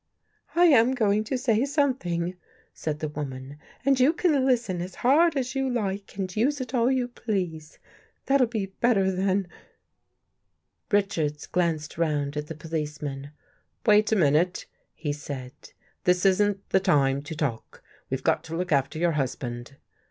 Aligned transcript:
"I 0.55 0.65
am 0.65 0.95
going 0.95 1.23
to 1.25 1.37
say 1.37 1.63
something," 1.63 2.35
said 2.73 2.97
the 3.01 3.07
woman," 3.07 3.59
and 3.85 3.99
you 3.99 4.13
can 4.13 4.47
listen 4.47 4.81
as 4.81 4.95
hard 5.05 5.37
as 5.37 5.53
you 5.53 5.69
like 5.69 6.15
and 6.17 6.35
use 6.35 6.59
it 6.59 6.73
all 6.73 6.89
you 6.91 7.07
please. 7.07 7.77
That'll 8.25 8.47
be 8.47 8.65
better 8.65 9.11
than...." 9.11 9.47
Richards 10.91 11.45
glanced 11.45 11.99
round 11.99 12.35
at 12.35 12.47
the 12.47 12.55
policeman." 12.55 13.29
Wait 13.85 14.11
a 14.11 14.15
minute," 14.15 14.65
he 14.95 15.13
said." 15.13 15.53
This 16.05 16.25
isn't 16.25 16.67
the 16.71 16.79
time 16.79 17.21
to 17.21 17.35
talk. 17.35 17.83
We've 18.09 18.23
got 18.23 18.43
to 18.45 18.55
look 18.57 18.71
after 18.71 18.97
your 18.97 19.11
husband." 19.11 19.77